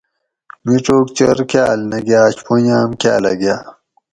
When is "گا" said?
3.41-3.55